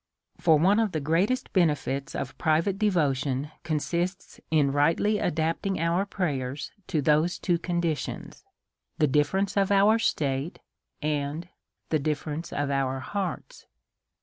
177 0.43 0.43
For 0.43 0.57
one 0.67 0.83
of 0.83 0.93
the 0.93 0.99
greatest 0.99 1.53
benefits 1.53 2.15
of 2.15 2.35
private 2.39 2.79
devotion 2.79 3.51
consists 3.61 4.39
in 4.49 4.71
rightly 4.71 5.19
adapting 5.19 5.79
our 5.79 6.07
prayers 6.07 6.71
to 6.87 7.03
these 7.03 7.37
two 7.37 7.59
conditions— 7.59 8.43
the 8.97 9.05
difference 9.05 9.55
of 9.55 9.71
our 9.71 9.99
state,, 9.99 10.57
and 11.03 11.49
the 11.89 11.99
differ 11.99 12.33
ence 12.33 12.51
of 12.51 12.71
our 12.71 12.99
hearts. 12.99 13.67